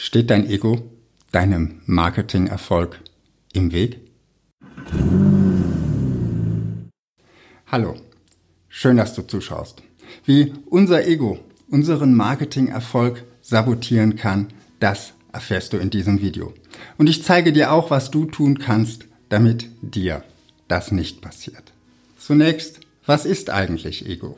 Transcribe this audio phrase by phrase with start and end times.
[0.00, 0.80] Steht dein Ego
[1.32, 3.00] deinem Marketingerfolg
[3.52, 3.98] im Weg?
[7.66, 7.96] Hallo,
[8.68, 9.82] schön, dass du zuschaust.
[10.24, 16.54] Wie unser Ego unseren Marketingerfolg sabotieren kann, das erfährst du in diesem Video.
[16.96, 20.22] Und ich zeige dir auch, was du tun kannst, damit dir
[20.68, 21.72] das nicht passiert.
[22.16, 24.36] Zunächst, was ist eigentlich Ego?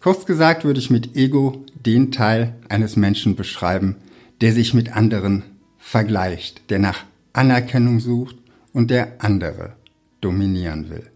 [0.00, 3.96] Kurz gesagt würde ich mit Ego den Teil eines Menschen beschreiben,
[4.40, 5.42] der sich mit anderen
[5.78, 8.36] vergleicht, der nach Anerkennung sucht
[8.72, 9.74] und der andere
[10.20, 11.10] dominieren will.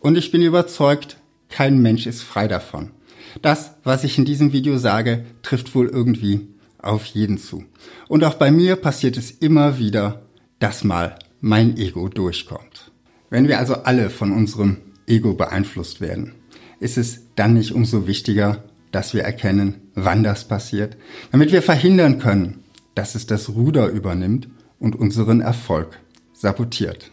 [0.00, 2.90] Und ich bin überzeugt, kein Mensch ist frei davon.
[3.42, 6.48] Das, was ich in diesem Video sage, trifft wohl irgendwie
[6.78, 7.64] auf jeden zu.
[8.08, 10.22] Und auch bei mir passiert es immer wieder,
[10.58, 12.90] dass mal mein Ego durchkommt.
[13.30, 16.34] Wenn wir also alle von unserem Ego beeinflusst werden,
[16.80, 20.96] ist es dann nicht umso wichtiger, dass wir erkennen, wann das passiert,
[21.32, 22.64] damit wir verhindern können,
[22.94, 25.98] dass es das Ruder übernimmt und unseren Erfolg
[26.32, 27.10] sabotiert.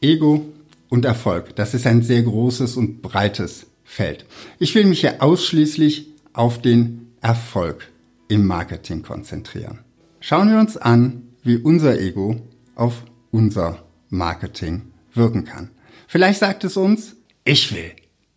[0.00, 0.46] Ego
[0.88, 4.26] und Erfolg, das ist ein sehr großes und breites Feld.
[4.58, 7.90] Ich will mich hier ausschließlich auf den Erfolg
[8.28, 9.80] im Marketing konzentrieren.
[10.20, 12.36] Schauen wir uns an, wie unser Ego
[12.74, 14.82] auf unser Marketing
[15.14, 15.70] wirken kann.
[16.06, 17.92] Vielleicht sagt es uns, ich will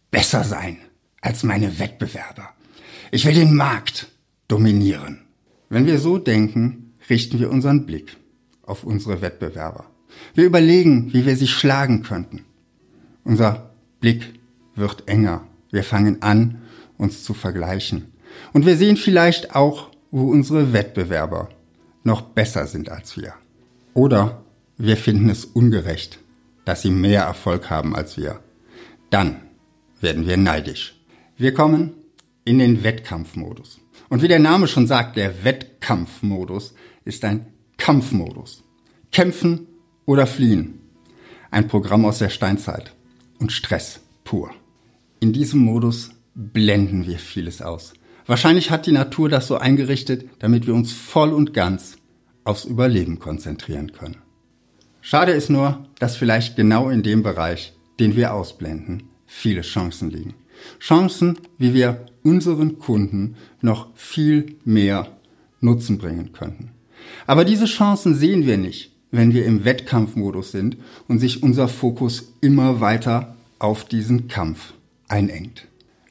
[0.10, 0.78] besser sein
[1.22, 2.50] als meine Wettbewerber.
[3.14, 4.08] Ich will den Markt
[4.48, 5.20] dominieren.
[5.68, 8.16] Wenn wir so denken, richten wir unseren Blick
[8.64, 9.86] auf unsere Wettbewerber.
[10.34, 12.46] Wir überlegen, wie wir sie schlagen könnten.
[13.26, 14.40] Unser Blick
[14.76, 15.46] wird enger.
[15.72, 16.62] Wir fangen an,
[16.98, 18.14] uns zu vergleichen.
[18.54, 21.50] Und wir sehen vielleicht auch, wo unsere Wettbewerber
[22.06, 23.34] noch besser sind als wir.
[23.94, 24.46] Oder
[24.78, 26.20] wir finden es ungerecht,
[26.64, 28.40] dass sie mehr Erfolg haben als wir.
[29.10, 29.42] Dann
[30.00, 30.98] werden wir neidisch.
[31.36, 31.92] Wir kommen
[32.46, 33.80] in den Wettkampfmodus.
[34.10, 36.74] Und wie der Name schon sagt, der Wettkampfmodus
[37.06, 37.48] ist ein
[37.78, 38.64] Kampfmodus.
[39.12, 39.68] Kämpfen
[40.06, 40.80] oder fliehen.
[41.50, 42.94] Ein Programm aus der Steinzeit.
[43.40, 44.52] Und Stress pur.
[45.20, 47.94] In diesem Modus blenden wir vieles aus.
[48.26, 51.98] Wahrscheinlich hat die Natur das so eingerichtet, damit wir uns voll und ganz
[52.44, 54.18] aufs Überleben konzentrieren können.
[55.02, 60.36] Schade ist nur, dass vielleicht genau in dem Bereich, den wir ausblenden, viele Chancen liegen.
[60.80, 65.08] Chancen, wie wir unseren Kunden noch viel mehr
[65.60, 66.72] Nutzen bringen könnten.
[67.28, 70.78] Aber diese Chancen sehen wir nicht, wenn wir im Wettkampfmodus sind
[71.08, 74.74] und sich unser Fokus immer weiter auf diesen Kampf
[75.08, 75.68] einengt.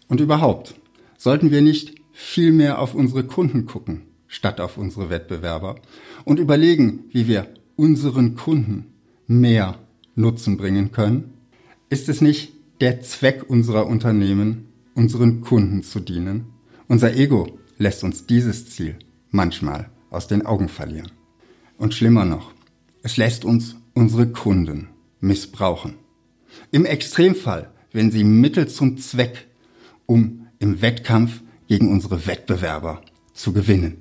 [0.08, 0.74] Und überhaupt,
[1.16, 5.76] sollten wir nicht viel mehr auf unsere Kunden gucken, statt auf unsere Wettbewerber
[6.24, 8.86] und überlegen, wie wir unseren Kunden
[9.26, 9.78] mehr
[10.14, 11.32] Nutzen bringen können?
[11.88, 16.46] Ist es nicht der Zweck unserer Unternehmen, unseren Kunden zu dienen?
[16.88, 18.96] Unser Ego lässt uns dieses Ziel
[19.30, 21.12] manchmal aus den Augen verlieren.
[21.76, 22.52] Und schlimmer noch,
[23.02, 24.88] es lässt uns unsere Kunden
[25.20, 25.94] missbrauchen.
[26.72, 29.46] Im Extremfall, wenn sie Mittel zum Zweck,
[30.06, 33.02] um im Wettkampf gegen unsere Wettbewerber
[33.32, 33.98] zu gewinnen.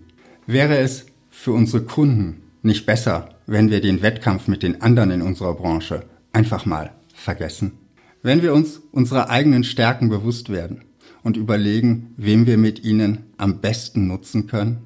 [0.48, 5.22] Wäre es für unsere Kunden nicht besser, wenn wir den Wettkampf mit den anderen in
[5.22, 7.74] unserer Branche einfach mal vergessen?
[8.22, 10.84] Wenn wir uns unserer eigenen Stärken bewusst werden
[11.24, 14.80] und überlegen, wem wir mit ihnen am besten nutzen können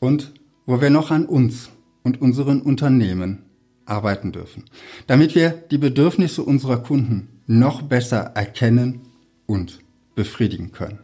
[0.00, 0.32] und
[0.66, 1.70] wo wir noch an uns
[2.02, 3.44] und unseren Unternehmen
[3.84, 4.64] arbeiten dürfen,
[5.06, 9.00] damit wir die Bedürfnisse unserer Kunden noch besser erkennen
[9.46, 9.80] und
[10.14, 10.98] befriedigen können.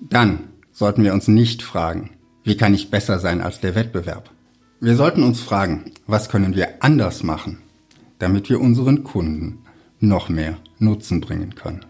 [0.00, 0.40] Dann
[0.70, 2.10] sollten wir uns nicht fragen,
[2.44, 4.30] wie kann ich besser sein als der Wettbewerb?
[4.80, 7.58] Wir sollten uns fragen, was können wir anders machen,
[8.18, 9.60] damit wir unseren Kunden
[10.00, 11.84] noch mehr Nutzen bringen können.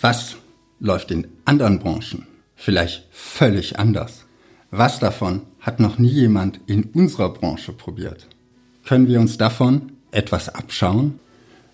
[0.00, 0.36] Was
[0.80, 2.26] läuft in anderen Branchen
[2.56, 4.24] vielleicht völlig anders?
[4.70, 8.26] Was davon hat noch nie jemand in unserer Branche probiert?
[8.84, 11.20] Können wir uns davon etwas abschauen?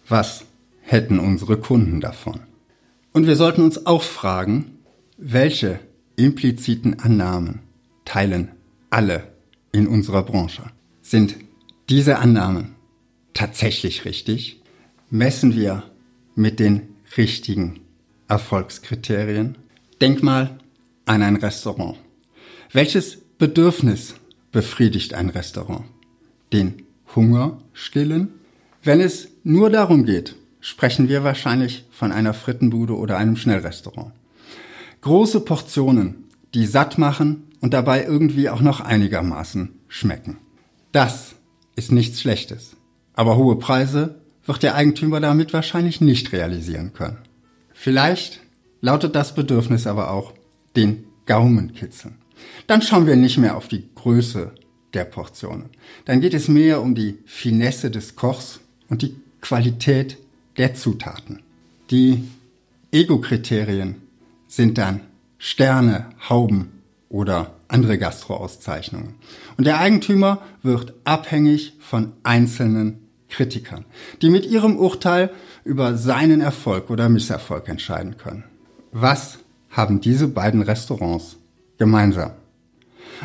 [0.08, 0.44] Was
[0.82, 2.40] hätten unsere Kunden davon?
[3.12, 4.78] Und wir sollten uns auch fragen,
[5.16, 5.80] welche
[6.16, 7.60] impliziten Annahmen
[8.04, 8.50] teilen
[8.90, 9.28] alle
[9.72, 10.62] in unserer Branche?
[11.02, 11.36] Sind
[11.88, 12.74] diese Annahmen
[13.32, 14.62] tatsächlich richtig?
[15.10, 15.84] Messen wir
[16.38, 17.80] mit den richtigen
[18.28, 19.58] Erfolgskriterien?
[20.00, 20.58] Denk mal
[21.04, 21.98] an ein Restaurant.
[22.72, 24.14] Welches Bedürfnis
[24.52, 25.84] befriedigt ein Restaurant?
[26.52, 28.34] Den Hunger stillen?
[28.82, 34.12] Wenn es nur darum geht, sprechen wir wahrscheinlich von einer Frittenbude oder einem Schnellrestaurant.
[35.00, 36.24] Große Portionen,
[36.54, 40.38] die satt machen und dabei irgendwie auch noch einigermaßen schmecken.
[40.92, 41.34] Das
[41.74, 42.76] ist nichts Schlechtes.
[43.14, 44.17] Aber hohe Preise
[44.48, 47.18] wird der Eigentümer damit wahrscheinlich nicht realisieren können.
[47.72, 48.40] Vielleicht
[48.80, 50.32] lautet das Bedürfnis aber auch
[50.74, 52.16] den Gaumen kitzeln.
[52.66, 54.52] Dann schauen wir nicht mehr auf die Größe
[54.94, 55.66] der Portionen.
[56.06, 60.18] Dann geht es mehr um die Finesse des Kochs und die Qualität
[60.56, 61.42] der Zutaten.
[61.90, 62.24] Die
[62.90, 63.96] Ego-Kriterien
[64.46, 65.00] sind dann
[65.38, 69.14] Sterne, Hauben oder andere Gastroauszeichnungen.
[69.56, 73.84] Und der Eigentümer wird abhängig von einzelnen Kritikern,
[74.22, 75.30] die mit ihrem Urteil
[75.64, 78.44] über seinen Erfolg oder Misserfolg entscheiden können.
[78.92, 79.38] Was
[79.70, 81.36] haben diese beiden Restaurants
[81.76, 82.32] gemeinsam?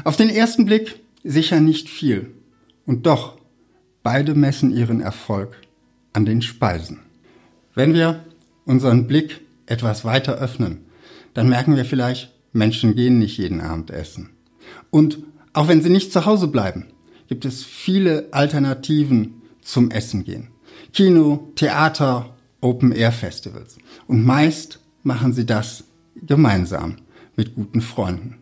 [0.03, 2.33] Auf den ersten Blick sicher nicht viel.
[2.85, 3.37] Und doch,
[4.01, 5.55] beide messen ihren Erfolg
[6.11, 6.99] an den Speisen.
[7.73, 8.23] Wenn wir
[8.65, 10.85] unseren Blick etwas weiter öffnen,
[11.33, 14.29] dann merken wir vielleicht, Menschen gehen nicht jeden Abend essen.
[14.91, 15.19] Und
[15.53, 16.87] auch wenn sie nicht zu Hause bleiben,
[17.27, 20.49] gibt es viele Alternativen zum Essen gehen.
[20.93, 23.77] Kino, Theater, Open-Air-Festivals.
[24.07, 25.83] Und meist machen sie das
[26.15, 26.97] gemeinsam
[27.35, 28.37] mit guten Freunden.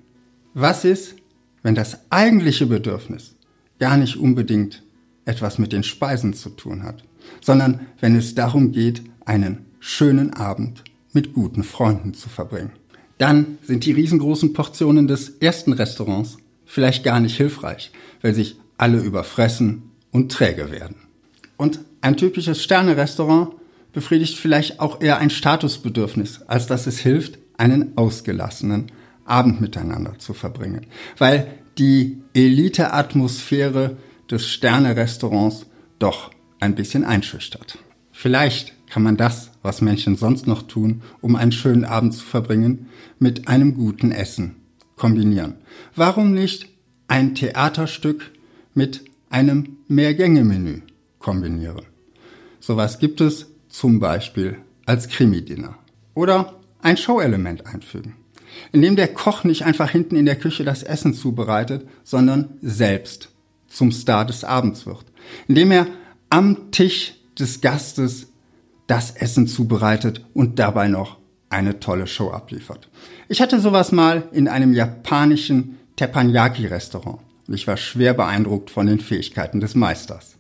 [0.54, 1.16] Was ist,
[1.64, 3.36] wenn das eigentliche Bedürfnis
[3.80, 4.84] gar nicht unbedingt
[5.26, 7.04] etwas mit den Speisen zu tun hat,
[7.42, 10.84] sondern wenn es darum geht, einen schönen Abend
[11.14, 12.72] mit guten Freunden zu verbringen.
[13.18, 17.92] Dann sind die riesengroßen Portionen des ersten Restaurants vielleicht gar nicht hilfreich,
[18.22, 20.96] weil sich alle überfressen und träge werden.
[21.62, 23.54] Und ein typisches Sterne-Restaurant
[23.94, 28.88] befriedigt vielleicht auch eher ein Statusbedürfnis, als dass es hilft, einen ausgelassenen
[29.26, 30.88] Abend miteinander zu verbringen.
[31.20, 33.98] Weil die Elite-Atmosphäre
[34.28, 35.68] des Sterne-Restaurants
[36.00, 37.78] doch ein bisschen einschüchtert.
[38.12, 42.88] Vielleicht kann man das, was Menschen sonst noch tun, um einen schönen Abend zu verbringen,
[43.20, 44.56] mit einem guten Essen
[44.96, 45.58] kombinieren.
[45.96, 46.70] Warum nicht
[47.08, 48.32] ein Theaterstück
[48.74, 50.82] mit einem Mehrgänge-Menü
[51.22, 51.86] kombinieren?
[52.60, 55.78] Sowas gibt es zum Beispiel als Krimi-Dinner.
[56.14, 58.16] Oder ein Show-Element einfügen
[58.72, 63.30] in dem der Koch nicht einfach hinten in der Küche das Essen zubereitet, sondern selbst
[63.68, 65.06] zum Star des Abends wird,
[65.48, 65.88] indem er
[66.30, 68.28] am Tisch des Gastes
[68.88, 71.18] das Essen zubereitet und dabei noch
[71.50, 72.90] eine tolle Show abliefert.
[73.28, 79.00] Ich hatte sowas mal in einem japanischen Teppanyaki-Restaurant und ich war schwer beeindruckt von den
[79.00, 80.38] Fähigkeiten des Meisters.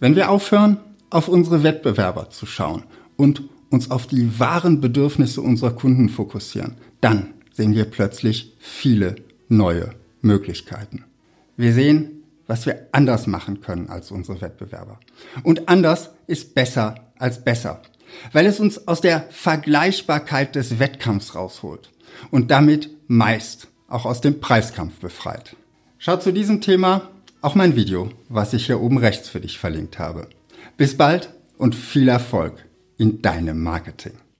[0.00, 0.78] Wenn wir aufhören,
[1.10, 2.84] auf unsere Wettbewerber zu schauen
[3.16, 9.16] und uns auf die wahren Bedürfnisse unserer Kunden fokussieren, dann sehen wir plötzlich viele
[9.48, 9.90] neue
[10.22, 11.04] Möglichkeiten.
[11.58, 14.98] Wir sehen, was wir anders machen können als unsere Wettbewerber.
[15.42, 17.82] Und anders ist besser als besser,
[18.32, 21.90] weil es uns aus der Vergleichbarkeit des Wettkampfs rausholt
[22.30, 25.56] und damit meist auch aus dem Preiskampf befreit.
[25.98, 27.10] Schau zu diesem Thema
[27.42, 30.28] auch mein Video, was ich hier oben rechts für dich verlinkt habe.
[30.76, 32.54] Bis bald und viel Erfolg
[32.98, 34.12] in deinem Marketing.